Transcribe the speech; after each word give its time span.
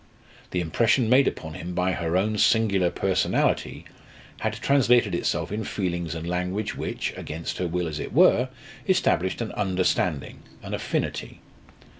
The 0.49 0.61
impression 0.61 1.11
made 1.11 1.27
upon 1.27 1.53
him 1.53 1.75
by 1.75 1.91
her 1.91 2.17
own 2.17 2.39
singular 2.39 2.89
personality 2.89 3.85
had 4.39 4.53
translated 4.53 5.13
itself 5.13 5.51
in 5.51 5.63
feelings 5.63 6.15
and 6.15 6.27
language 6.27 6.75
which, 6.75 7.13
against 7.15 7.59
her 7.59 7.67
will 7.67 7.85
as 7.87 7.99
it 7.99 8.11
were, 8.11 8.49
established 8.89 9.41
an 9.41 9.51
understanding, 9.51 10.41
an 10.63 10.73
affinity. 10.73 11.39